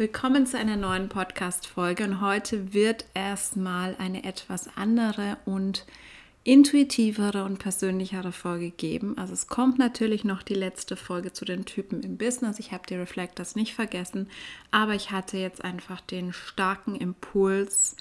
[0.00, 5.84] willkommen zu einer neuen Podcast-Folge und heute wird erstmal eine etwas andere und
[6.42, 9.18] intuitivere und persönlichere Folge geben.
[9.18, 12.58] Also es kommt natürlich noch die letzte Folge zu den Typen im Business.
[12.58, 14.30] Ich habe die Reflectors nicht vergessen,
[14.70, 17.94] aber ich hatte jetzt einfach den starken Impuls,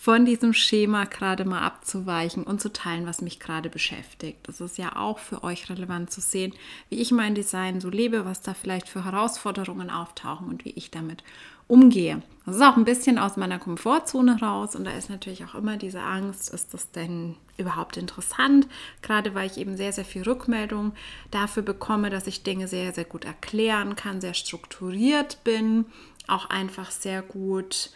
[0.00, 4.38] von diesem Schema gerade mal abzuweichen und zu teilen, was mich gerade beschäftigt.
[4.44, 6.54] Das ist ja auch für euch relevant zu sehen,
[6.88, 10.92] wie ich mein Design so lebe, was da vielleicht für Herausforderungen auftauchen und wie ich
[10.92, 11.24] damit
[11.66, 12.22] umgehe.
[12.46, 15.76] Das ist auch ein bisschen aus meiner Komfortzone raus und da ist natürlich auch immer
[15.76, 18.68] diese Angst, ist das denn überhaupt interessant?
[19.02, 20.92] Gerade weil ich eben sehr, sehr viel Rückmeldung
[21.32, 25.86] dafür bekomme, dass ich Dinge sehr, sehr gut erklären kann, sehr strukturiert bin,
[26.28, 27.90] auch einfach sehr gut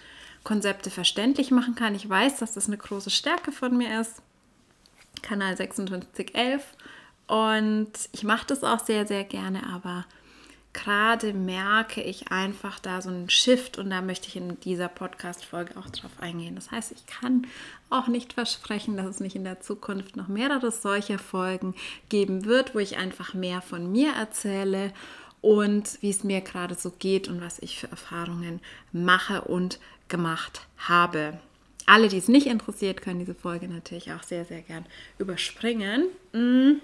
[0.45, 1.95] Konzepte verständlich machen kann.
[1.95, 4.23] Ich weiß, dass das eine große Stärke von mir ist.
[5.23, 6.65] Kanal 5611.
[7.27, 10.05] Und ich mache das auch sehr, sehr gerne, aber
[10.73, 15.77] gerade merke ich einfach da so einen Shift und da möchte ich in dieser Podcast-Folge
[15.77, 16.55] auch drauf eingehen.
[16.55, 17.47] Das heißt, ich kann
[17.91, 21.75] auch nicht versprechen, dass es nicht in der Zukunft noch mehrere solcher Folgen
[22.09, 24.93] geben wird, wo ich einfach mehr von mir erzähle
[25.43, 28.61] und wie es mir gerade so geht und was ich für Erfahrungen
[28.93, 31.39] mache und gemacht habe.
[31.85, 34.87] Alle, die es nicht interessiert, können diese Folge natürlich auch sehr, sehr gern
[35.19, 36.07] überspringen.
[36.33, 36.81] Mm.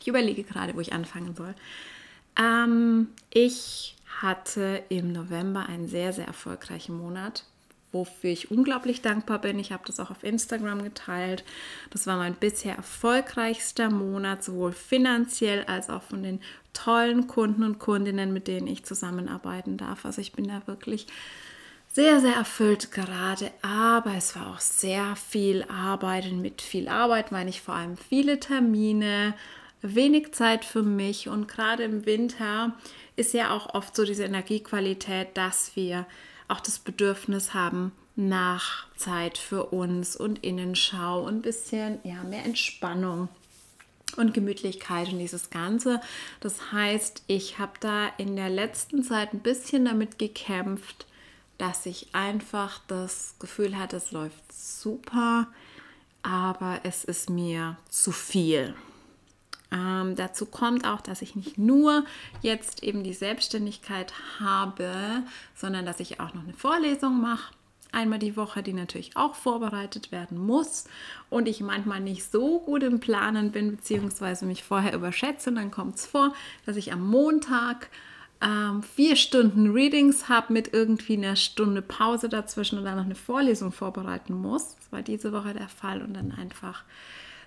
[0.00, 1.54] Ich überlege gerade, wo ich anfangen soll.
[2.36, 7.44] Ähm, ich hatte im November einen sehr, sehr erfolgreichen Monat,
[7.92, 9.58] wofür ich unglaublich dankbar bin.
[9.58, 11.44] Ich habe das auch auf Instagram geteilt.
[11.90, 16.40] Das war mein bisher erfolgreichster Monat, sowohl finanziell als auch von den
[16.72, 20.04] tollen Kunden und Kundinnen, mit denen ich zusammenarbeiten darf.
[20.04, 21.06] Also ich bin da wirklich
[21.92, 26.24] sehr, sehr erfüllt gerade, aber es war auch sehr viel Arbeit.
[26.24, 29.34] Und mit viel Arbeit meine ich vor allem viele Termine,
[29.82, 31.28] wenig Zeit für mich.
[31.28, 32.74] Und gerade im Winter
[33.16, 36.06] ist ja auch oft so diese Energiequalität, dass wir
[36.52, 42.44] auch das Bedürfnis haben nach Zeit für uns und Innenschau und ein bisschen ja, mehr
[42.44, 43.28] Entspannung
[44.16, 46.00] und Gemütlichkeit und dieses Ganze.
[46.40, 51.06] Das heißt, ich habe da in der letzten Zeit ein bisschen damit gekämpft,
[51.56, 55.48] dass ich einfach das Gefühl hatte, es läuft super,
[56.22, 58.74] aber es ist mir zu viel.
[59.72, 62.04] Ähm, dazu kommt auch, dass ich nicht nur
[62.42, 64.92] jetzt eben die Selbstständigkeit habe,
[65.54, 67.54] sondern dass ich auch noch eine Vorlesung mache
[67.92, 70.84] einmal die Woche, die natürlich auch vorbereitet werden muss
[71.30, 75.50] und ich manchmal nicht so gut im Planen bin, beziehungsweise mich vorher überschätze.
[75.50, 76.34] Und dann kommt es vor,
[76.66, 77.90] dass ich am Montag
[78.40, 83.14] ähm, vier Stunden Readings habe mit irgendwie einer Stunde Pause dazwischen und dann noch eine
[83.14, 84.74] Vorlesung vorbereiten muss.
[84.76, 86.82] Das war diese Woche der Fall und dann einfach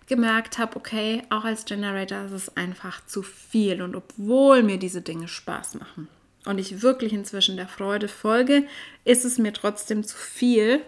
[0.08, 5.02] gemerkt habe, okay, auch als Generator ist es einfach zu viel und obwohl mir diese
[5.02, 6.08] Dinge Spaß machen
[6.46, 8.68] und ich wirklich inzwischen der Freude folge,
[9.04, 10.82] ist es mir trotzdem zu viel.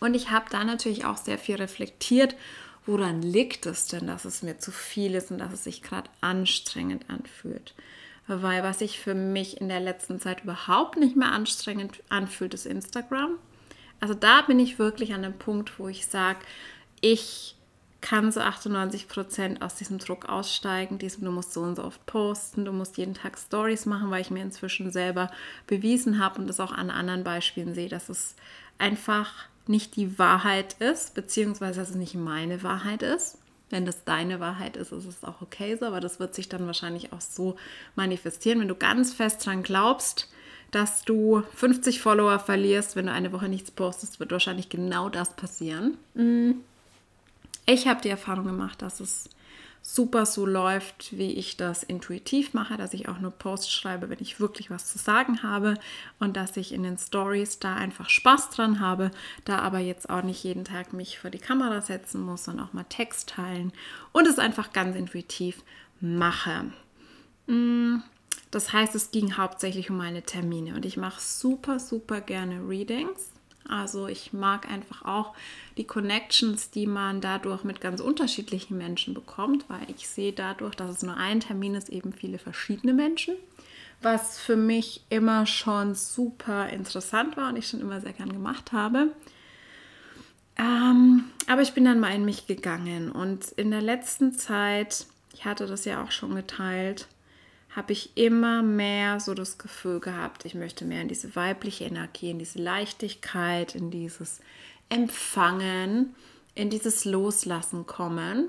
[0.00, 2.34] Und ich habe da natürlich auch sehr viel reflektiert,
[2.86, 6.08] woran liegt es denn, dass es mir zu viel ist und dass es sich gerade
[6.20, 7.74] anstrengend anfühlt
[8.28, 12.66] weil was sich für mich in der letzten Zeit überhaupt nicht mehr anstrengend anfühlt, ist
[12.66, 13.38] Instagram.
[14.00, 16.38] Also da bin ich wirklich an dem Punkt, wo ich sage,
[17.00, 17.56] ich
[18.00, 20.98] kann so 98 Prozent aus diesem Druck aussteigen.
[20.98, 24.20] Diesem, du musst so und so oft posten, du musst jeden Tag Stories machen, weil
[24.20, 25.30] ich mir inzwischen selber
[25.66, 28.36] bewiesen habe und das auch an anderen Beispielen sehe, dass es
[28.78, 29.32] einfach
[29.66, 33.38] nicht die Wahrheit ist, beziehungsweise dass es nicht meine Wahrheit ist.
[33.70, 36.66] Wenn das deine Wahrheit ist, ist es auch okay so, aber das wird sich dann
[36.66, 37.56] wahrscheinlich auch so
[37.96, 38.60] manifestieren.
[38.60, 40.30] Wenn du ganz fest dran glaubst,
[40.70, 45.34] dass du 50 Follower verlierst, wenn du eine Woche nichts postest, wird wahrscheinlich genau das
[45.34, 45.98] passieren.
[46.14, 46.52] Mm.
[47.66, 49.28] Ich habe die Erfahrung gemacht, dass es
[49.82, 54.20] super so läuft, wie ich das intuitiv mache, dass ich auch nur Posts schreibe, wenn
[54.20, 55.74] ich wirklich was zu sagen habe
[56.18, 59.10] und dass ich in den Stories da einfach Spaß dran habe,
[59.44, 62.72] da aber jetzt auch nicht jeden Tag mich vor die Kamera setzen muss, sondern auch
[62.72, 63.72] mal Text teilen
[64.12, 65.62] und es einfach ganz intuitiv
[66.00, 66.66] mache.
[67.46, 67.98] Mm,
[68.50, 73.32] das heißt, es ging hauptsächlich um meine Termine und ich mache super, super gerne Readings.
[73.68, 75.34] Also ich mag einfach auch
[75.76, 80.90] die Connections, die man dadurch mit ganz unterschiedlichen Menschen bekommt, weil ich sehe dadurch, dass
[80.90, 83.34] es nur ein Termin ist, eben viele verschiedene Menschen,
[84.00, 88.72] was für mich immer schon super interessant war und ich schon immer sehr gern gemacht
[88.72, 89.12] habe.
[90.56, 95.44] Ähm, aber ich bin dann mal in mich gegangen und in der letzten Zeit, ich
[95.44, 97.06] hatte das ja auch schon geteilt,
[97.74, 102.30] habe ich immer mehr so das Gefühl gehabt, ich möchte mehr in diese weibliche Energie,
[102.30, 104.40] in diese Leichtigkeit, in dieses
[104.88, 106.14] Empfangen,
[106.54, 108.48] in dieses Loslassen kommen,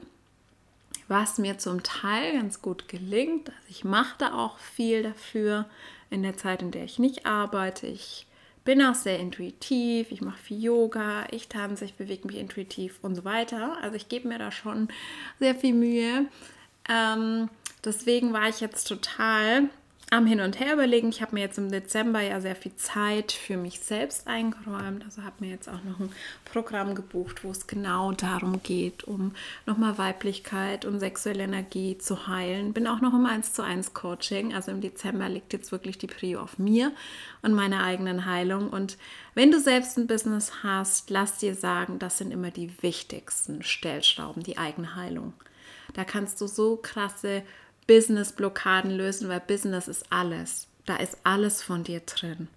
[1.07, 3.49] was mir zum Teil ganz gut gelingt.
[3.49, 5.65] Also ich mache da auch viel dafür
[6.09, 7.87] in der Zeit, in der ich nicht arbeite.
[7.87, 8.25] Ich
[8.63, 13.15] bin auch sehr intuitiv, ich mache viel Yoga, ich tanze, ich bewege mich intuitiv und
[13.15, 13.77] so weiter.
[13.81, 14.89] Also ich gebe mir da schon
[15.39, 16.27] sehr viel Mühe.
[16.87, 17.49] Ähm,
[17.83, 19.69] deswegen war ich jetzt total
[20.11, 21.09] am Hin und Her überlegen.
[21.09, 25.03] Ich habe mir jetzt im Dezember ja sehr viel Zeit für mich selbst eingeräumt.
[25.05, 26.11] Also habe mir jetzt auch noch ein
[26.45, 29.33] Programm gebucht, wo es genau darum geht, um
[29.67, 32.73] nochmal Weiblichkeit und sexuelle Energie zu heilen.
[32.73, 34.53] Bin auch noch im 1 zu 1 Coaching.
[34.53, 36.91] Also im Dezember liegt jetzt wirklich die Prio auf mir
[37.43, 38.69] und meiner eigenen Heilung.
[38.69, 38.97] Und
[39.35, 44.41] wenn du selbst ein Business hast, lass dir sagen, das sind immer die wichtigsten Stellschrauben,
[44.41, 45.33] die eigene Heilung.
[45.93, 47.43] Da kannst du so krasse
[47.89, 50.67] Business-Blockaden lösen, weil Business ist alles.
[50.85, 52.47] Da ist alles von dir drin.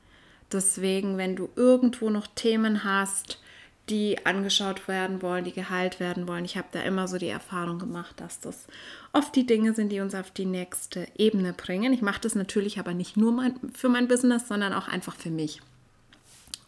[0.53, 3.41] Deswegen, wenn du irgendwo noch Themen hast,
[3.89, 7.79] die angeschaut werden wollen, die geheilt werden wollen, ich habe da immer so die Erfahrung
[7.79, 8.67] gemacht, dass das
[9.15, 11.95] oft die Dinge sind, die uns auf die nächste Ebene bringen.
[11.95, 15.31] Ich mache das natürlich aber nicht nur mein, für mein Business, sondern auch einfach für
[15.31, 15.63] mich.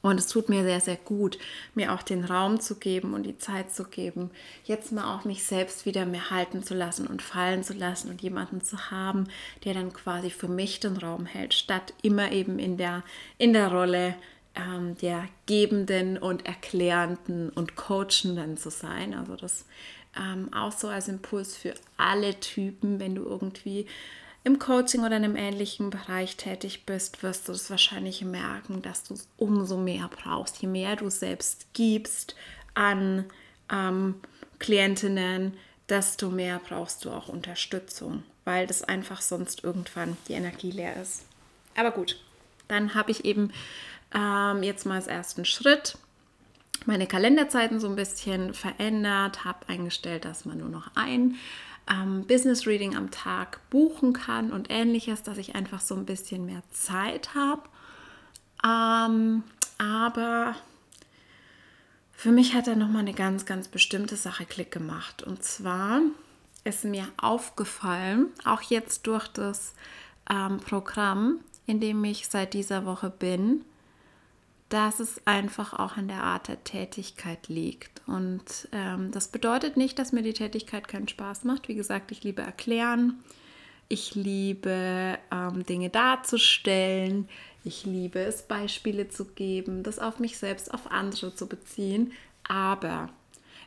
[0.04, 1.38] Und es tut mir sehr, sehr gut,
[1.74, 4.30] mir auch den Raum zu geben und die Zeit zu geben,
[4.66, 8.20] jetzt mal auch mich selbst wieder mehr halten zu lassen und fallen zu lassen und
[8.20, 9.28] jemanden zu haben,
[9.64, 13.02] der dann quasi für mich den Raum hält, statt immer eben in der,
[13.38, 14.14] in der Rolle
[14.54, 19.14] ähm, der Gebenden und Erklärenden und Coachenden zu sein.
[19.14, 19.64] Also das
[20.18, 23.86] ähm, auch so als Impuls für alle Typen, wenn du irgendwie
[24.44, 29.02] im Coaching oder in einem ähnlichen Bereich tätig bist, wirst du es wahrscheinlich merken, dass
[29.02, 30.60] du es umso mehr brauchst.
[30.60, 32.36] Je mehr du selbst gibst
[32.74, 33.24] an
[33.72, 34.16] ähm,
[34.58, 35.54] Klientinnen,
[35.88, 41.24] desto mehr brauchst du auch Unterstützung, weil das einfach sonst irgendwann die Energie leer ist.
[41.74, 42.20] Aber gut,
[42.68, 43.50] dann habe ich eben
[44.14, 45.96] ähm, jetzt mal als ersten Schritt
[46.86, 51.36] meine Kalenderzeiten so ein bisschen verändert, habe eingestellt, dass man nur noch ein
[51.90, 56.46] ähm, Business Reading am Tag buchen kann und ähnliches, dass ich einfach so ein bisschen
[56.46, 57.62] mehr Zeit habe.
[58.64, 59.42] Ähm,
[59.78, 60.56] aber
[62.12, 65.22] für mich hat da nochmal eine ganz, ganz bestimmte Sache Klick gemacht.
[65.22, 66.00] Und zwar
[66.64, 69.74] ist mir aufgefallen, auch jetzt durch das
[70.30, 73.64] ähm, Programm, in dem ich seit dieser Woche bin,
[74.74, 78.02] dass es einfach auch an der Art der Tätigkeit liegt.
[78.08, 81.68] Und ähm, das bedeutet nicht, dass mir die Tätigkeit keinen Spaß macht.
[81.68, 83.22] Wie gesagt, ich liebe erklären,
[83.88, 87.28] ich liebe ähm, Dinge darzustellen,
[87.62, 92.10] ich liebe es, Beispiele zu geben, das auf mich selbst, auf andere zu beziehen.
[92.42, 93.10] Aber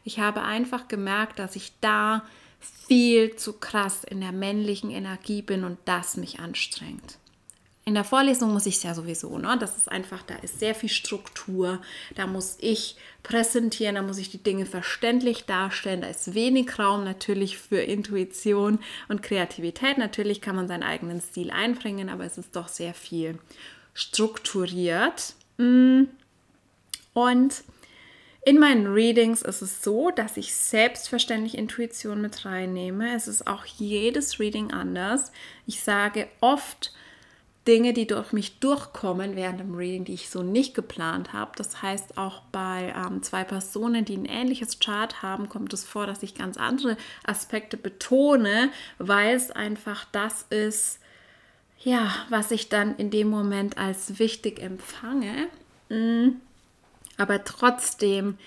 [0.03, 2.25] ich habe einfach gemerkt, dass ich da
[2.59, 7.17] viel zu krass in der männlichen Energie bin und das mich anstrengt.
[7.87, 9.55] In der Vorlesung muss ich es ja sowieso, ne?
[9.57, 11.81] Das ist einfach, da ist sehr viel Struktur,
[12.15, 17.05] da muss ich präsentieren, da muss ich die Dinge verständlich darstellen, da ist wenig Raum
[17.05, 19.97] natürlich für Intuition und Kreativität.
[19.97, 23.39] Natürlich kann man seinen eigenen Stil einbringen, aber es ist doch sehr viel
[23.93, 25.35] strukturiert.
[25.55, 26.07] Mm.
[27.13, 27.63] Und
[28.43, 33.15] in meinen Readings ist es so, dass ich selbstverständlich Intuition mit reinnehme.
[33.15, 35.31] Es ist auch jedes Reading anders.
[35.65, 36.91] Ich sage oft,
[37.67, 41.51] Dinge, die durch mich durchkommen während dem Reading, die ich so nicht geplant habe.
[41.57, 46.07] Das heißt, auch bei ähm, zwei Personen, die ein ähnliches Chart haben, kommt es vor,
[46.07, 46.95] dass ich ganz andere
[47.25, 50.99] Aspekte betone, weil es einfach das ist,
[51.79, 55.47] ja, was ich dann in dem Moment als wichtig empfange.
[55.89, 56.37] Mm.
[57.17, 58.37] Aber trotzdem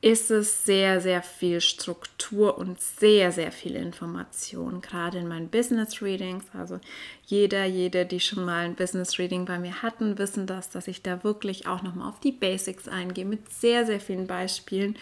[0.00, 6.00] ist es sehr, sehr viel Struktur und sehr, sehr viel Information, gerade in meinen Business
[6.00, 6.44] Readings.
[6.56, 6.78] Also
[7.26, 11.02] jeder, jede, die schon mal ein Business Reading bei mir hatten, wissen das, dass ich
[11.02, 14.96] da wirklich auch nochmal auf die Basics eingehe mit sehr, sehr vielen Beispielen.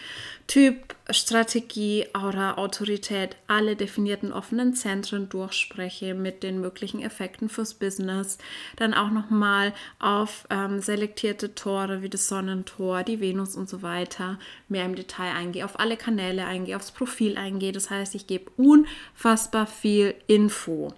[0.47, 8.39] Typ, Strategie, Aura, Autorität, alle definierten offenen Zentren durchspreche mit den möglichen Effekten fürs Business.
[8.77, 14.39] Dann auch nochmal auf ähm, selektierte Tore wie das Sonnentor, die Venus und so weiter
[14.67, 17.71] mehr im Detail eingehe, auf alle Kanäle eingehe, aufs Profil eingehe.
[17.71, 20.93] Das heißt, ich gebe unfassbar viel Info.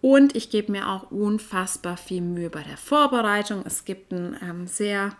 [0.00, 3.62] Und ich gebe mir auch unfassbar viel Mühe bei der Vorbereitung.
[3.66, 5.16] Es gibt ein ähm, sehr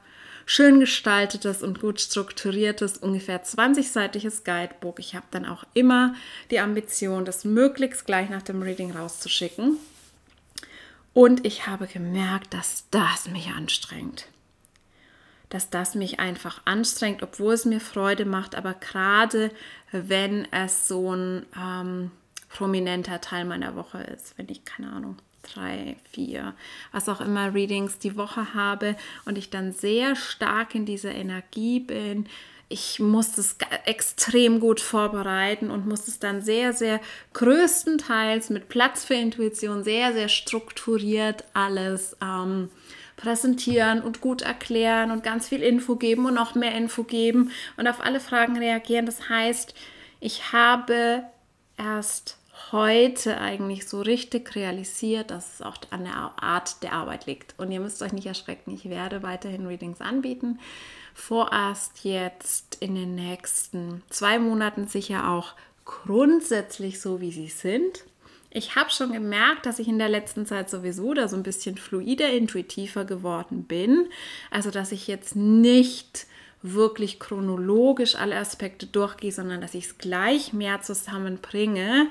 [0.46, 5.00] schön gestaltetes und gut strukturiertes, ungefähr 20-seitiges Guidebook.
[5.00, 6.14] Ich habe dann auch immer
[6.50, 9.76] die Ambition, das möglichst gleich nach dem Reading rauszuschicken.
[11.12, 14.28] Und ich habe gemerkt, dass das mich anstrengt.
[15.48, 18.54] Dass das mich einfach anstrengt, obwohl es mir Freude macht.
[18.54, 19.50] Aber gerade
[19.92, 22.10] wenn es so ein ähm,
[22.48, 26.54] prominenter Teil meiner Woche ist, wenn ich keine Ahnung drei, vier,
[26.90, 31.80] was auch immer Readings die Woche habe und ich dann sehr stark in dieser Energie
[31.80, 32.26] bin,
[32.68, 37.00] ich musste es extrem gut vorbereiten und musste es dann sehr, sehr
[37.32, 42.70] größtenteils mit Platz für Intuition, sehr, sehr strukturiert alles ähm,
[43.16, 47.88] präsentieren und gut erklären und ganz viel Info geben und noch mehr Info geben und
[47.88, 49.06] auf alle Fragen reagieren.
[49.06, 49.74] Das heißt,
[50.20, 51.22] ich habe
[51.78, 52.38] erst
[52.72, 57.54] heute eigentlich so richtig realisiert, dass es auch an der Art der Arbeit liegt.
[57.58, 60.58] Und ihr müsst euch nicht erschrecken, ich werde weiterhin Readings anbieten
[61.16, 65.54] vorerst jetzt in den nächsten zwei Monaten sicher auch
[65.86, 68.04] grundsätzlich so, wie sie sind.
[68.56, 71.76] Ich habe schon gemerkt, dass ich in der letzten Zeit sowieso da so ein bisschen
[71.76, 74.08] fluider, intuitiver geworden bin.
[74.50, 76.26] Also, dass ich jetzt nicht
[76.62, 82.08] wirklich chronologisch alle Aspekte durchgehe, sondern dass ich es gleich mehr zusammenbringe.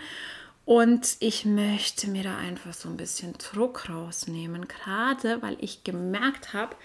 [0.66, 6.54] Und ich möchte mir da einfach so ein bisschen Druck rausnehmen, gerade weil ich gemerkt
[6.54, 6.75] habe,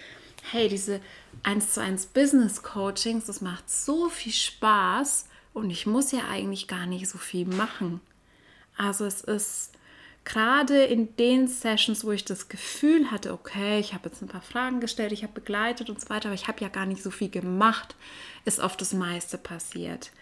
[0.52, 1.02] hey, diese
[1.42, 6.66] 1 zu 1 Business Coachings, das macht so viel Spaß und ich muss ja eigentlich
[6.66, 8.00] gar nicht so viel machen.
[8.80, 9.72] Also es ist
[10.24, 14.40] gerade in den Sessions, wo ich das Gefühl hatte, okay, ich habe jetzt ein paar
[14.40, 17.10] Fragen gestellt, ich habe begleitet und so weiter, aber ich habe ja gar nicht so
[17.10, 17.94] viel gemacht,
[18.46, 20.12] ist oft das meiste passiert.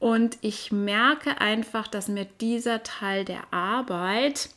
[0.00, 4.48] Und ich merke einfach, dass mir dieser Teil der Arbeit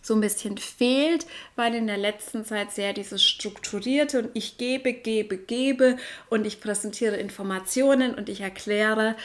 [0.00, 1.26] so ein bisschen fehlt,
[1.56, 5.96] weil in der letzten Zeit sehr dieses strukturierte und ich gebe, gebe, gebe
[6.30, 9.16] und ich präsentiere Informationen und ich erkläre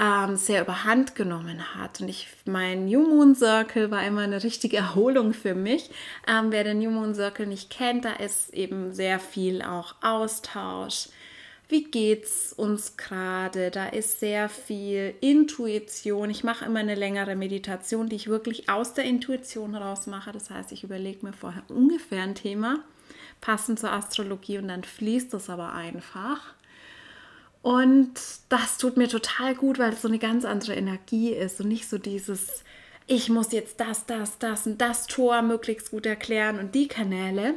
[0.00, 2.00] ähm, sehr überhand genommen hat.
[2.00, 5.90] Und ich, mein New Moon Circle war immer eine richtige Erholung für mich.
[6.26, 11.08] Ähm, wer den New Moon Circle nicht kennt, da ist eben sehr viel auch Austausch
[11.72, 13.70] wie geht's uns gerade?
[13.70, 16.28] Da ist sehr viel Intuition.
[16.28, 20.32] Ich mache immer eine längere Meditation, die ich wirklich aus der Intuition heraus mache.
[20.32, 22.80] Das heißt, ich überlege mir vorher ungefähr ein Thema,
[23.40, 26.54] passend zur Astrologie, und dann fließt es aber einfach.
[27.62, 28.14] Und
[28.48, 31.88] das tut mir total gut, weil es so eine ganz andere Energie ist und nicht
[31.88, 32.64] so dieses,
[33.06, 37.54] ich muss jetzt das, das, das und das Tor möglichst gut erklären und die Kanäle,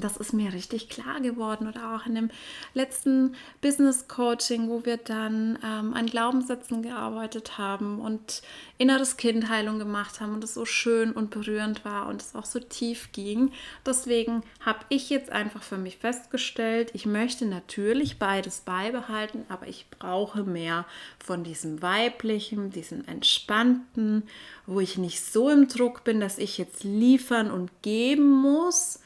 [0.00, 2.30] das ist mir richtig klar geworden oder auch in dem
[2.74, 8.42] letzten Business Coaching, wo wir dann ähm, an Glaubenssätzen gearbeitet haben und
[8.78, 12.58] inneres Kindheilung gemacht haben und es so schön und berührend war und es auch so
[12.60, 13.52] tief ging.
[13.84, 19.86] Deswegen habe ich jetzt einfach für mich festgestellt, ich möchte natürlich beides beibehalten, aber ich
[19.90, 20.84] brauche mehr
[21.24, 24.24] von diesem weiblichen, diesem entspannten,
[24.66, 29.00] wo ich nicht so im Druck bin, dass ich jetzt liefern und geben muss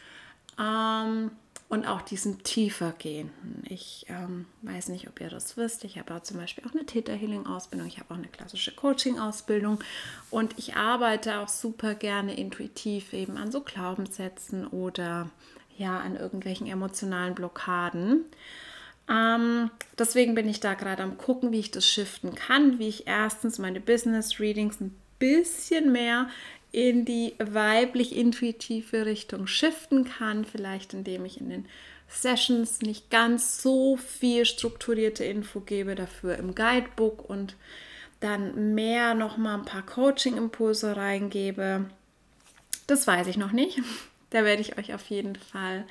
[0.60, 1.30] ähm,
[1.68, 3.62] und auch diesen tiefer gehenden.
[3.68, 5.84] Ich ähm, weiß nicht, ob ihr das wisst.
[5.84, 7.86] Ich habe zum Beispiel auch eine Theta Healing Ausbildung.
[7.86, 9.78] Ich habe auch eine klassische Coaching Ausbildung
[10.30, 15.30] und ich arbeite auch super gerne intuitiv eben an so Glaubenssätzen oder
[15.76, 18.24] ja an irgendwelchen emotionalen Blockaden.
[19.08, 23.06] Ähm, deswegen bin ich da gerade am gucken, wie ich das shiften kann, wie ich
[23.06, 26.28] erstens meine Business Readings ein bisschen mehr
[26.72, 31.66] in die weiblich intuitive Richtung shiften kann, vielleicht indem ich in den
[32.08, 37.56] Sessions nicht ganz so viel strukturierte Info gebe, dafür im Guidebook und
[38.20, 41.86] dann mehr noch mal ein paar Coaching Impulse reingebe.
[42.86, 43.80] Das weiß ich noch nicht.
[44.30, 45.84] Da werde ich euch auf jeden Fall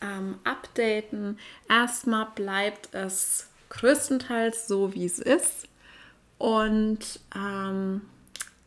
[0.00, 1.38] ähm, updaten.
[1.68, 5.68] Erstmal bleibt es größtenteils so, wie es ist.
[6.38, 8.02] Und ähm,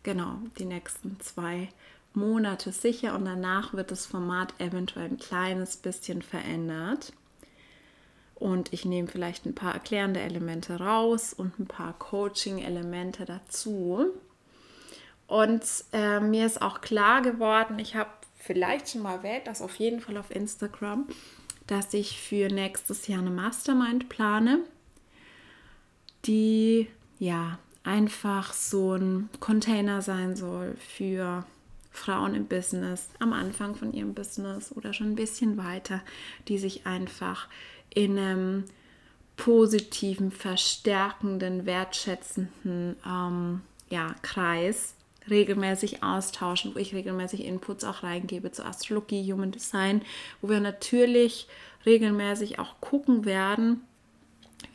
[0.06, 1.68] genau, die nächsten zwei
[2.14, 7.12] Monate sicher und danach wird das Format eventuell ein kleines bisschen verändert.
[8.36, 14.08] Und ich nehme vielleicht ein paar erklärende Elemente raus und ein paar Coaching-Elemente dazu.
[15.28, 19.76] Und äh, mir ist auch klar geworden, ich habe vielleicht schon mal erwähnt, das auf
[19.78, 21.08] jeden Fall auf Instagram,
[21.66, 24.60] dass ich für nächstes Jahr eine Mastermind plane,
[26.26, 31.46] die ja einfach so ein Container sein soll für
[31.92, 36.02] Frauen im Business, am Anfang von ihrem Business oder schon ein bisschen weiter,
[36.48, 37.48] die sich einfach
[37.94, 38.64] in einem
[39.38, 44.96] positiven, verstärkenden, wertschätzenden ähm, ja, Kreis
[45.30, 50.02] regelmäßig austauschen, wo ich regelmäßig Inputs auch reingebe zu Astrologie, Human Design,
[50.42, 51.48] wo wir natürlich
[51.86, 53.82] regelmäßig auch gucken werden,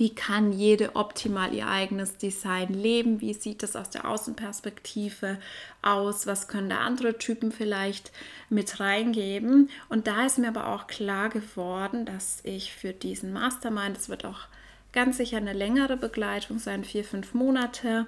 [0.00, 3.20] wie kann jede optimal ihr eigenes Design leben?
[3.20, 5.38] Wie sieht das aus der Außenperspektive
[5.82, 6.26] aus?
[6.26, 8.10] Was können da andere Typen vielleicht
[8.48, 9.68] mit reingeben?
[9.90, 14.24] Und da ist mir aber auch klar geworden, dass ich für diesen Mastermind, das wird
[14.24, 14.48] auch
[14.92, 18.06] ganz sicher eine längere Begleitung sein, vier, fünf Monate.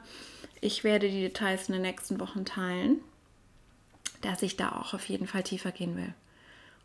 [0.60, 3.00] Ich werde die Details in den nächsten Wochen teilen,
[4.22, 6.14] dass ich da auch auf jeden Fall tiefer gehen will.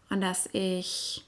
[0.10, 1.24] Und dass ich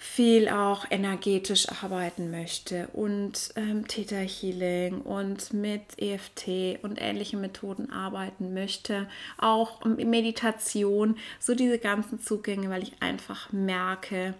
[0.00, 7.90] viel auch energetisch arbeiten möchte und ähm, Theta Healing und mit EFT und ähnlichen Methoden
[7.90, 14.34] arbeiten möchte, auch Meditation, so diese ganzen Zugänge, weil ich einfach merke,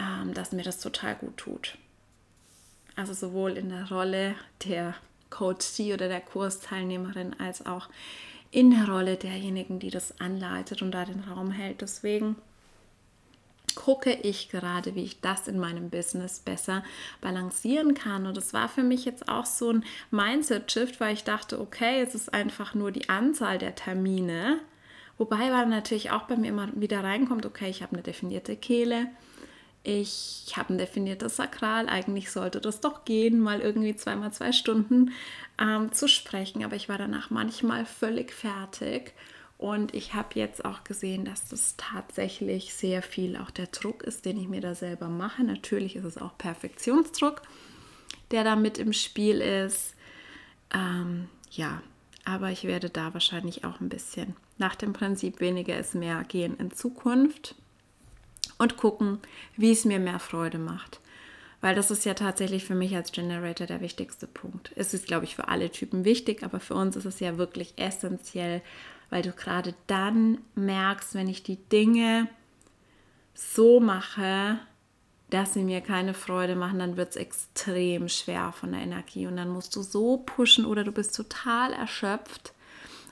[0.00, 1.78] ähm, dass mir das total gut tut.
[2.96, 4.96] Also sowohl in der Rolle der
[5.30, 7.88] Coachie oder der Kursteilnehmerin als auch
[8.50, 11.82] in der Rolle derjenigen, die das anleitet und da den Raum hält.
[11.82, 12.34] Deswegen
[13.74, 16.84] gucke ich gerade, wie ich das in meinem Business besser
[17.20, 18.26] balancieren kann.
[18.26, 22.14] Und das war für mich jetzt auch so ein Mindset-Shift, weil ich dachte, okay, es
[22.14, 24.60] ist einfach nur die Anzahl der Termine.
[25.18, 29.08] Wobei man natürlich auch bei mir immer wieder reinkommt, okay, ich habe eine definierte Kehle,
[29.82, 35.12] ich habe ein definiertes Sakral, eigentlich sollte das doch gehen, mal irgendwie zweimal zwei Stunden
[35.60, 39.14] ähm, zu sprechen, aber ich war danach manchmal völlig fertig
[39.58, 44.24] und ich habe jetzt auch gesehen, dass das tatsächlich sehr viel auch der Druck ist,
[44.24, 45.44] den ich mir da selber mache.
[45.44, 47.42] Natürlich ist es auch Perfektionsdruck,
[48.30, 49.94] der da mit im Spiel ist.
[50.74, 51.82] Ähm, ja,
[52.24, 56.56] aber ich werde da wahrscheinlich auch ein bisschen nach dem Prinzip weniger ist mehr gehen
[56.58, 57.54] in Zukunft
[58.58, 59.18] und gucken,
[59.56, 61.00] wie es mir mehr Freude macht.
[61.60, 64.72] Weil das ist ja tatsächlich für mich als Generator der wichtigste Punkt.
[64.76, 67.74] Es ist, glaube ich, für alle Typen wichtig, aber für uns ist es ja wirklich
[67.76, 68.60] essentiell,
[69.10, 72.28] weil du gerade dann merkst, wenn ich die Dinge
[73.34, 74.58] so mache,
[75.30, 79.36] dass sie mir keine Freude machen, dann wird es extrem schwer von der Energie und
[79.36, 82.52] dann musst du so pushen oder du bist total erschöpft.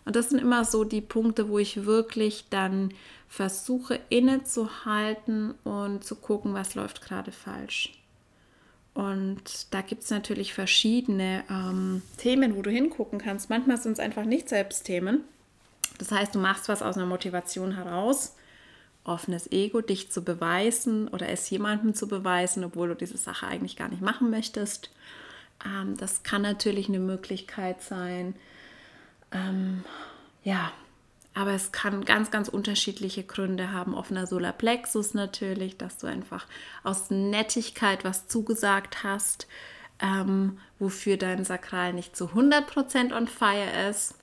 [0.04, 2.92] Und das sind immer so die Punkte, wo ich wirklich dann
[3.26, 7.92] versuche innezuhalten und zu gucken, was läuft gerade falsch.
[8.92, 13.50] Und da gibt es natürlich verschiedene ähm, Themen, wo du hingucken kannst.
[13.50, 15.24] Manchmal sind es einfach nicht Selbstthemen.
[15.98, 18.36] Das heißt, du machst was aus einer Motivation heraus,
[19.04, 23.76] offenes Ego, dich zu beweisen oder es jemandem zu beweisen, obwohl du diese Sache eigentlich
[23.76, 24.90] gar nicht machen möchtest.
[25.64, 28.34] Ähm, das kann natürlich eine Möglichkeit sein.
[29.30, 29.84] Ähm,
[30.42, 30.72] ja,
[31.34, 33.94] aber es kann ganz, ganz unterschiedliche Gründe haben.
[33.94, 36.46] Offener Solarplexus natürlich, dass du einfach
[36.84, 39.48] aus Nettigkeit was zugesagt hast,
[40.00, 44.14] ähm, wofür dein Sakral nicht zu 100% on fire ist.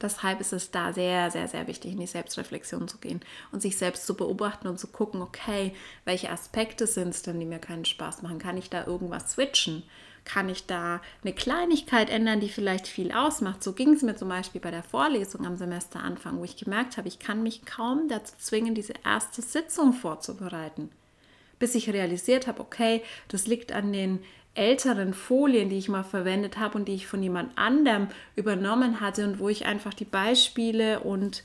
[0.00, 3.76] Deshalb ist es da sehr, sehr, sehr wichtig, in die Selbstreflexion zu gehen und sich
[3.76, 7.84] selbst zu beobachten und zu gucken, okay, welche Aspekte sind es denn, die mir keinen
[7.84, 8.38] Spaß machen?
[8.38, 9.82] Kann ich da irgendwas switchen?
[10.24, 13.64] Kann ich da eine Kleinigkeit ändern, die vielleicht viel ausmacht?
[13.64, 17.08] So ging es mir zum Beispiel bei der Vorlesung am Semesteranfang, wo ich gemerkt habe,
[17.08, 20.90] ich kann mich kaum dazu zwingen, diese erste Sitzung vorzubereiten.
[21.58, 24.20] Bis ich realisiert habe, okay, das liegt an den
[24.58, 29.24] älteren Folien, die ich mal verwendet habe und die ich von jemand anderem übernommen hatte
[29.24, 31.44] und wo ich einfach die Beispiele und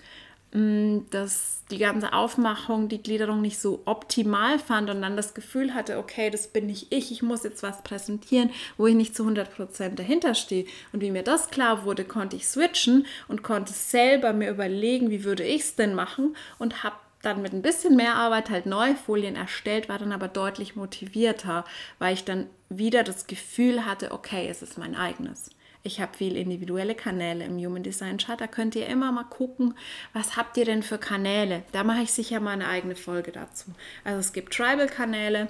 [0.51, 5.33] mh, mm, das, die ganze Aufmachung, die Gliederung nicht so optimal fand und dann das
[5.33, 9.15] Gefühl hatte, okay, das bin nicht ich, ich muss jetzt was präsentieren, wo ich nicht
[9.15, 10.65] zu 100% dahinter stehe.
[10.91, 15.23] Und wie mir das klar wurde, konnte ich switchen und konnte selber mir überlegen, wie
[15.23, 18.95] würde ich es denn machen und habe dann mit ein bisschen mehr Arbeit halt neue
[18.95, 21.65] Folien erstellt, war dann aber deutlich motivierter,
[21.97, 25.49] weil ich dann wieder das Gefühl hatte, okay, es ist mein eigenes.
[25.85, 28.39] Ich habe viel individuelle Kanäle im Human Design Chart.
[28.39, 29.73] Da könnt ihr immer mal gucken,
[30.13, 31.63] was habt ihr denn für Kanäle?
[31.73, 33.71] Da mache ich sicher mal eine eigene Folge dazu.
[34.05, 35.49] Also es gibt Tribal-Kanäle,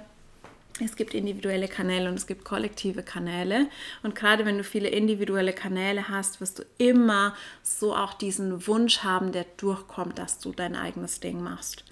[0.80, 3.68] es gibt individuelle Kanäle und es gibt kollektive Kanäle.
[4.02, 8.98] Und gerade wenn du viele individuelle Kanäle hast, wirst du immer so auch diesen Wunsch
[8.98, 11.84] haben, der durchkommt, dass du dein eigenes Ding machst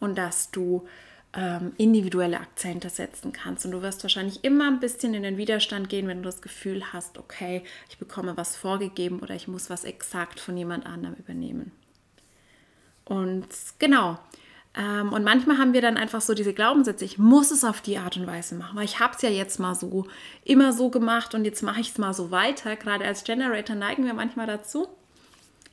[0.00, 0.88] und dass du
[1.32, 3.64] ähm, individuelle Akzente setzen kannst.
[3.66, 6.92] Und du wirst wahrscheinlich immer ein bisschen in den Widerstand gehen, wenn du das Gefühl
[6.92, 11.70] hast, okay, ich bekomme was vorgegeben oder ich muss was exakt von jemand anderem übernehmen.
[13.04, 13.46] Und
[13.78, 14.18] genau,
[14.76, 18.16] und manchmal haben wir dann einfach so diese Glaubenssätze, ich muss es auf die Art
[18.16, 20.06] und Weise machen, weil ich habe es ja jetzt mal so
[20.44, 22.74] immer so gemacht und jetzt mache ich es mal so weiter.
[22.74, 24.88] Gerade als Generator neigen wir manchmal dazu,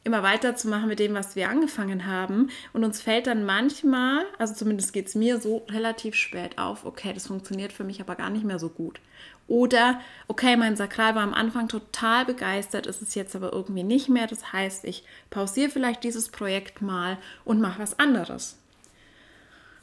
[0.04, 2.50] immer weiterzumachen mit dem, was wir angefangen haben.
[2.74, 7.12] Und uns fällt dann manchmal, also zumindest geht es mir so relativ spät auf, okay,
[7.12, 9.00] das funktioniert für mich aber gar nicht mehr so gut.
[9.48, 14.10] Oder, okay, mein Sakral war am Anfang total begeistert, ist es jetzt aber irgendwie nicht
[14.10, 14.28] mehr.
[14.28, 18.61] Das heißt, ich pausiere vielleicht dieses Projekt mal und mache was anderes.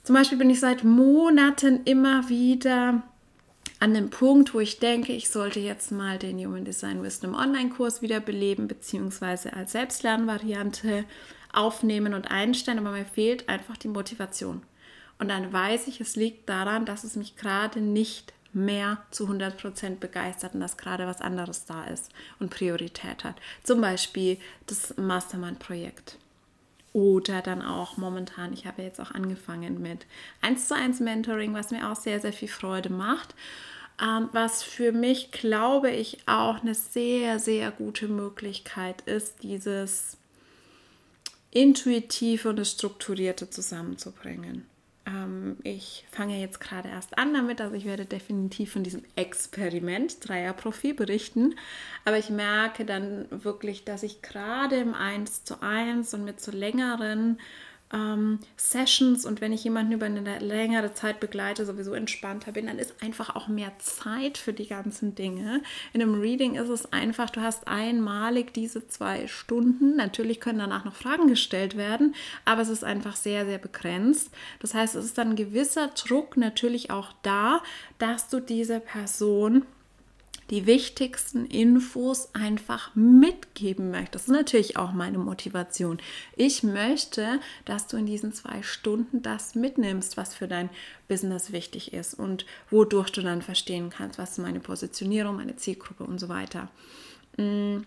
[0.08, 3.02] Zum Beispiel bin ich seit Monaten immer wieder
[3.78, 8.00] an dem Punkt, wo ich denke, ich sollte jetzt mal den Human Design Wisdom Online-Kurs
[8.00, 11.04] wiederbeleben, beziehungsweise als Selbstlernvariante
[11.52, 14.62] aufnehmen und einstellen, aber mir fehlt einfach die Motivation.
[15.18, 19.96] Und dann weiß ich, es liegt daran, dass es mich gerade nicht mehr zu 100%
[19.96, 23.36] begeistert und dass gerade was anderes da ist und Priorität hat.
[23.62, 26.16] Zum Beispiel das Mastermind-Projekt.
[26.98, 30.04] Oder dann auch momentan, ich habe jetzt auch angefangen mit
[30.40, 33.36] 1 zu 1 Mentoring, was mir auch sehr, sehr viel Freude macht.
[34.02, 40.16] Ähm, was für mich, glaube ich, auch eine sehr, sehr gute Möglichkeit ist, dieses
[41.52, 44.66] intuitive und das strukturierte zusammenzubringen.
[45.08, 50.28] Ähm, ich fange jetzt gerade erst an damit, also ich werde definitiv von diesem Experiment
[50.28, 51.54] Dreierprofil berichten.
[52.04, 56.52] Aber ich merke dann wirklich, dass ich gerade im 1 zu 1 und mit so
[56.52, 57.38] längeren
[57.92, 62.78] ähm, Sessions und wenn ich jemanden über eine längere Zeit begleite, sowieso entspannter bin, dann
[62.78, 65.62] ist einfach auch mehr Zeit für die ganzen Dinge.
[65.92, 69.96] In einem Reading ist es einfach, du hast einmalig diese zwei Stunden.
[69.96, 74.30] Natürlich können danach noch Fragen gestellt werden, aber es ist einfach sehr, sehr begrenzt.
[74.60, 77.62] Das heißt, es ist dann ein gewisser Druck natürlich auch da,
[77.98, 79.64] dass du diese Person
[80.50, 84.14] die wichtigsten Infos einfach mitgeben möchtest.
[84.14, 85.98] Das ist natürlich auch meine Motivation.
[86.36, 90.70] Ich möchte, dass du in diesen zwei Stunden das mitnimmst, was für dein
[91.06, 96.18] Business wichtig ist und wodurch du dann verstehen kannst, was meine Positionierung, meine Zielgruppe und
[96.18, 96.68] so weiter.
[97.36, 97.80] Mm,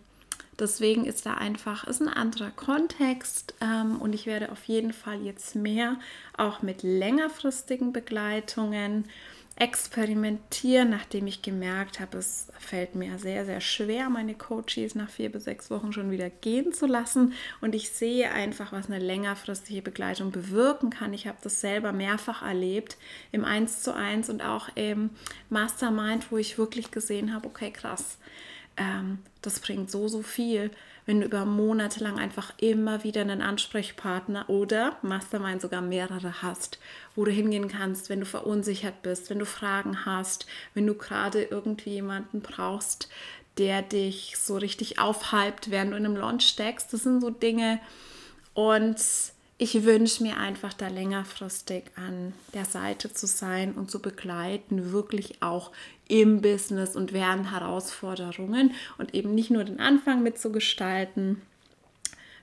[0.59, 5.21] deswegen ist da einfach, ist ein anderer Kontext ähm, und ich werde auf jeden Fall
[5.21, 5.97] jetzt mehr
[6.37, 9.05] auch mit längerfristigen Begleitungen
[9.61, 15.31] experimentieren, nachdem ich gemerkt habe, es fällt mir sehr, sehr schwer, meine Coaches nach vier
[15.31, 17.33] bis sechs Wochen schon wieder gehen zu lassen.
[17.61, 21.13] Und ich sehe einfach, was eine längerfristige Begleitung bewirken kann.
[21.13, 22.97] Ich habe das selber mehrfach erlebt
[23.31, 25.11] im 1 zu 1 und auch im
[25.51, 28.17] Mastermind, wo ich wirklich gesehen habe, okay, krass,
[28.77, 30.71] ähm, das bringt so, so viel
[31.05, 36.79] wenn du über Monate lang einfach immer wieder einen Ansprechpartner oder Mastermind sogar mehrere hast,
[37.15, 41.43] wo du hingehen kannst, wenn du verunsichert bist, wenn du Fragen hast, wenn du gerade
[41.43, 43.09] irgendwie jemanden brauchst,
[43.57, 46.93] der dich so richtig aufhypt, während du in einem Launch steckst.
[46.93, 47.79] Das sind so Dinge
[48.53, 48.97] und
[49.61, 55.43] ich wünsche mir einfach da längerfristig an der Seite zu sein und zu begleiten, wirklich
[55.43, 55.69] auch
[56.07, 61.43] im Business und während Herausforderungen und eben nicht nur den Anfang mitzugestalten.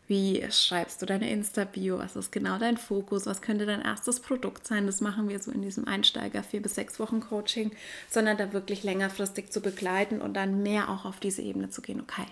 [0.07, 1.98] Wie schreibst du deine Insta-Bio?
[1.98, 3.26] Was ist genau dein Fokus?
[3.26, 4.87] Was könnte dein erstes Produkt sein?
[4.87, 7.72] Das machen wir so in diesem Einsteiger vier bis sechs Wochen Coaching,
[8.09, 12.00] sondern da wirklich längerfristig zu begleiten und dann mehr auch auf diese Ebene zu gehen.
[12.00, 12.26] Okay,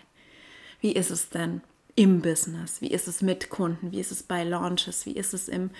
[0.80, 1.60] wie ist es denn?
[1.96, 2.82] Im Business?
[2.82, 3.90] Wie ist es mit Kunden?
[3.90, 5.06] Wie ist es bei Launches?
[5.06, 5.70] Wie ist es im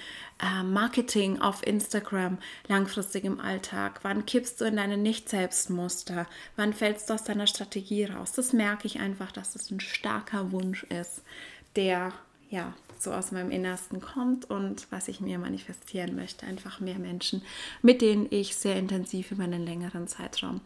[0.43, 4.01] äh, Marketing auf Instagram, langfristig im Alltag?
[4.03, 6.27] Wann kippst du in deine Nicht-Selbstmuster?
[6.57, 8.33] Wann fällst du aus deiner Strategie raus?
[8.33, 11.23] Das merke ich einfach, dass das ein starker Wunsch ist,
[11.77, 12.13] der
[12.49, 16.47] ja so aus meinem Innersten kommt und was ich mir manifestieren möchte.
[16.47, 17.43] Einfach mehr Menschen,
[17.83, 20.63] mit denen ich sehr intensiv über einen längeren Zeitraum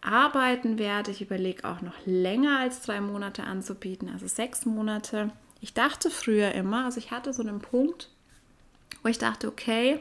[0.00, 1.10] arbeiten werde.
[1.10, 5.30] Ich überlege auch noch länger als drei Monate anzubieten, also sechs Monate.
[5.60, 8.10] Ich dachte früher immer, also ich hatte so einen Punkt,
[9.02, 10.00] wo ich dachte, okay,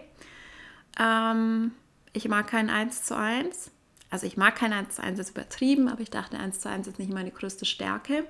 [1.00, 1.72] ähm,
[2.14, 3.72] ich mag kein 1 zu 1.
[4.10, 6.88] Also ich mag kein 1 zu 1, ist übertrieben, aber ich dachte, 1 zu 1
[6.88, 8.26] ist nicht meine größte Stärke.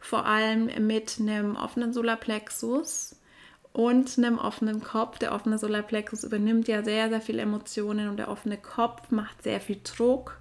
[0.00, 3.16] Vor allem mit einem offenen Solarplexus
[3.72, 5.18] und einem offenen Kopf.
[5.18, 9.60] Der offene Solarplexus übernimmt ja sehr, sehr viele Emotionen und der offene Kopf macht sehr
[9.60, 10.38] viel Druck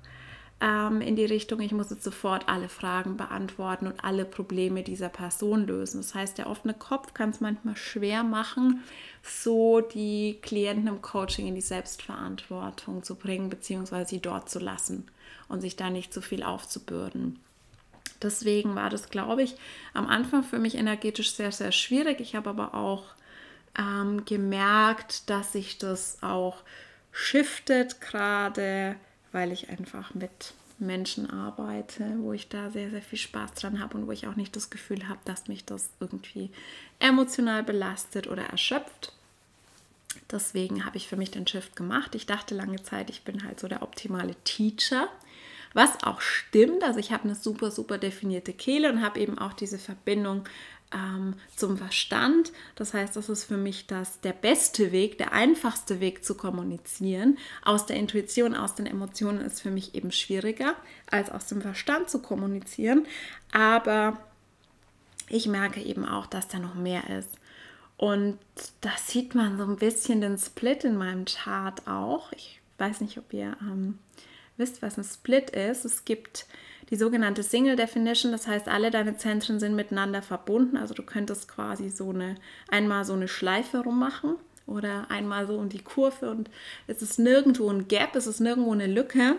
[0.62, 5.10] ähm, in die Richtung, ich muss jetzt sofort alle Fragen beantworten und alle Probleme dieser
[5.10, 5.98] Person lösen.
[5.98, 8.84] Das heißt, der offene Kopf kann es manchmal schwer machen,
[9.22, 15.06] so die Klienten im Coaching in die Selbstverantwortung zu bringen, beziehungsweise sie dort zu lassen
[15.50, 17.40] und sich da nicht zu viel aufzubürden.
[18.22, 19.56] Deswegen war das, glaube ich,
[19.94, 22.22] am Anfang für mich energetisch sehr, sehr schwierig.
[22.22, 23.04] Ich habe aber auch
[23.78, 26.58] ähm, gemerkt, dass sich das auch
[27.12, 28.96] shiftet gerade
[29.34, 33.98] weil ich einfach mit Menschen arbeite, wo ich da sehr, sehr viel Spaß dran habe
[33.98, 36.50] und wo ich auch nicht das Gefühl habe, dass mich das irgendwie
[37.00, 39.14] emotional belastet oder erschöpft.
[40.32, 42.16] Deswegen habe ich für mich den Shift gemacht.
[42.16, 45.08] Ich dachte lange Zeit, ich bin halt so der optimale Teacher,
[45.74, 46.84] was auch stimmt.
[46.84, 50.46] Also ich habe eine super, super definierte Kehle und habe eben auch diese Verbindung
[50.94, 52.52] ähm, zum Verstand.
[52.76, 57.38] Das heißt, das ist für mich das, der beste Weg, der einfachste Weg zu kommunizieren.
[57.64, 60.76] Aus der Intuition, aus den Emotionen ist für mich eben schwieriger,
[61.10, 63.06] als aus dem Verstand zu kommunizieren.
[63.52, 64.18] Aber
[65.30, 67.30] ich merke eben auch, dass da noch mehr ist.
[67.98, 68.38] Und
[68.82, 72.32] da sieht man so ein bisschen den Split in meinem Chart auch.
[72.34, 74.00] Ich weiß nicht, ob ihr ähm,
[74.58, 75.86] wisst, was ein Split ist.
[75.86, 76.46] Es gibt
[76.90, 80.78] die sogenannte Single Definition, das heißt, alle deine Zentren sind miteinander verbunden.
[80.78, 82.36] Also du könntest quasi so eine
[82.70, 84.36] einmal so eine Schleife rummachen
[84.68, 86.50] oder einmal so um die Kurve und
[86.88, 89.36] es ist nirgendwo ein Gap, es ist nirgendwo eine Lücke.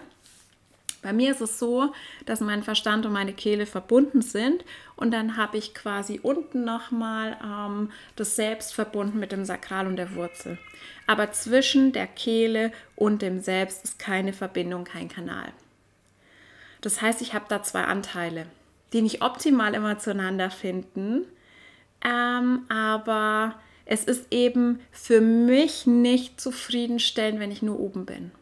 [1.05, 1.93] Bei mir ist es so,
[2.25, 4.65] dass mein Verstand und meine Kehle verbunden sind
[4.97, 9.97] und dann habe ich quasi unten nochmal ähm, das Selbst verbunden mit dem Sakral und
[9.97, 10.57] der Wurzel.
[11.07, 15.53] Aber zwischen der Kehle und dem Selbst ist keine Verbindung, kein Kanal.
[16.81, 18.47] Das heißt, ich habe da zwei Anteile,
[18.95, 21.27] die nicht optimal immer zueinander finden,
[22.03, 28.33] ähm, aber es ist eben für mich nicht zufriedenstellend, wenn ich nur oben bin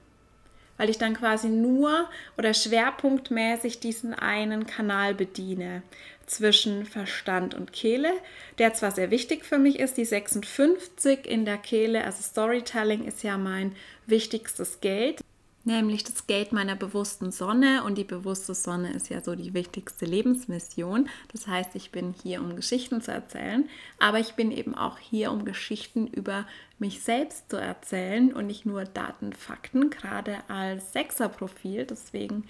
[0.82, 5.84] weil ich dann quasi nur oder schwerpunktmäßig diesen einen Kanal bediene
[6.26, 8.10] zwischen Verstand und Kehle,
[8.58, 13.22] der zwar sehr wichtig für mich ist, die 56 in der Kehle, also Storytelling ist
[13.22, 15.20] ja mein wichtigstes Geld
[15.64, 17.84] nämlich das Gate meiner bewussten Sonne.
[17.84, 21.08] Und die bewusste Sonne ist ja so die wichtigste Lebensmission.
[21.32, 25.32] Das heißt, ich bin hier, um Geschichten zu erzählen, aber ich bin eben auch hier,
[25.32, 26.46] um Geschichten über
[26.78, 31.86] mich selbst zu erzählen und nicht nur Daten, Fakten, gerade als Sechserprofil.
[31.86, 32.44] Deswegen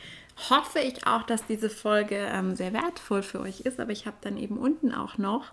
[0.48, 3.79] hoffe ich auch, dass diese Folge ähm, sehr wertvoll für euch ist.
[3.79, 5.53] Aber ich habe dann eben unten auch noch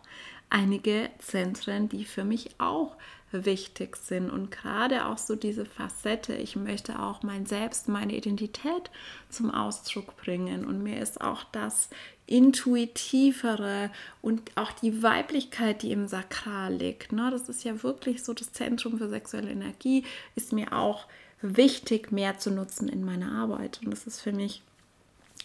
[0.49, 2.95] einige Zentren, die für mich auch
[3.31, 4.29] wichtig sind.
[4.29, 8.89] Und gerade auch so diese Facette, ich möchte auch mein Selbst, meine Identität
[9.29, 10.65] zum Ausdruck bringen.
[10.65, 11.89] Und mir ist auch das
[12.25, 13.89] Intuitivere
[14.21, 17.11] und auch die Weiblichkeit, die im Sakral liegt.
[17.11, 17.31] Ne?
[17.31, 20.03] Das ist ja wirklich so das Zentrum für sexuelle Energie,
[20.35, 21.05] ist mir auch
[21.41, 23.79] wichtig, mehr zu nutzen in meiner Arbeit.
[23.83, 24.61] Und das ist für mich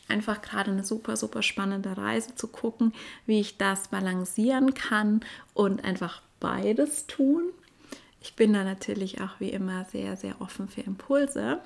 [0.09, 2.93] einfach gerade eine super, super spannende Reise zu gucken,
[3.27, 5.21] wie ich das balancieren kann
[5.55, 7.45] und einfach beides tun.
[8.25, 11.61] Ich bin da natürlich auch wie immer sehr, sehr offen für Impulse.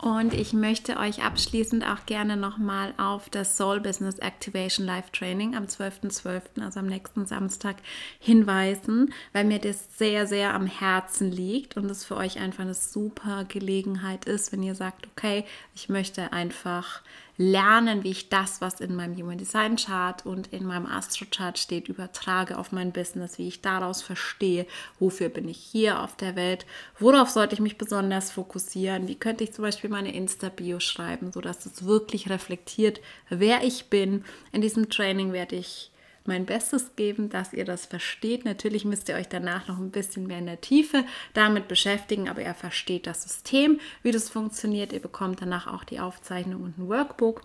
[0.00, 5.54] Und ich möchte euch abschließend auch gerne nochmal auf das Soul Business Activation Live Training
[5.54, 7.76] am 12.12., .12., also am nächsten Samstag,
[8.18, 12.72] hinweisen, weil mir das sehr, sehr am Herzen liegt und es für euch einfach eine
[12.72, 17.02] super Gelegenheit ist, wenn ihr sagt, okay, ich möchte einfach
[17.40, 21.58] lernen, wie ich das, was in meinem Human Design Chart und in meinem Astro Chart
[21.58, 24.66] steht, übertrage auf mein Business, wie ich daraus verstehe,
[24.98, 26.66] wofür bin ich hier auf der Welt,
[26.98, 31.66] worauf sollte ich mich besonders fokussieren, wie könnte ich zum Beispiel meine Insta-Bio schreiben, sodass
[31.66, 34.24] es wirklich reflektiert, wer ich bin.
[34.52, 35.90] In diesem Training werde ich
[36.24, 38.44] mein Bestes geben, dass ihr das versteht.
[38.44, 42.42] Natürlich müsst ihr euch danach noch ein bisschen mehr in der Tiefe damit beschäftigen, aber
[42.42, 44.92] ihr versteht das System, wie das funktioniert.
[44.92, 47.42] Ihr bekommt danach auch die Aufzeichnung und ein Workbook.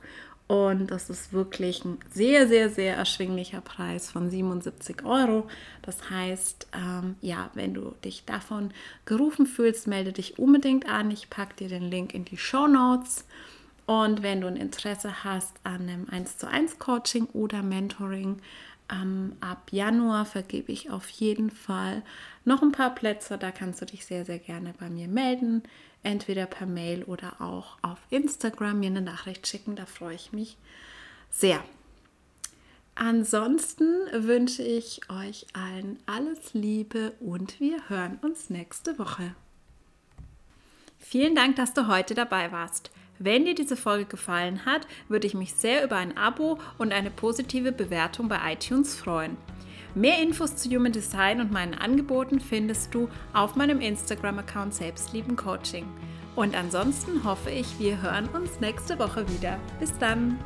[0.47, 5.47] Und das ist wirklich ein sehr, sehr, sehr erschwinglicher Preis von 77 Euro.
[5.81, 8.71] Das heißt, ähm, ja, wenn du dich davon
[9.05, 11.09] gerufen fühlst, melde dich unbedingt an.
[11.09, 13.25] Ich packe dir den Link in die Show Notes.
[13.87, 18.39] Und wenn du ein Interesse hast an einem 1 zu 1 Coaching oder Mentoring,
[18.91, 22.03] ähm, ab Januar vergebe ich auf jeden Fall
[22.43, 23.37] noch ein paar Plätze.
[23.37, 25.63] Da kannst du dich sehr, sehr gerne bei mir melden.
[26.03, 29.75] Entweder per Mail oder auch auf Instagram mir eine Nachricht schicken.
[29.75, 30.57] Da freue ich mich
[31.31, 31.63] sehr.
[32.93, 39.35] Ansonsten wünsche ich euch allen alles Liebe und wir hören uns nächste Woche.
[40.99, 42.91] Vielen Dank, dass du heute dabei warst.
[43.19, 47.11] Wenn dir diese Folge gefallen hat, würde ich mich sehr über ein Abo und eine
[47.11, 49.37] positive Bewertung bei iTunes freuen.
[49.93, 55.85] Mehr Infos zu Human Design und meinen Angeboten findest du auf meinem Instagram-Account Selbstlieben Coaching.
[56.35, 59.57] Und ansonsten hoffe ich, wir hören uns nächste Woche wieder.
[59.79, 60.37] Bis dann!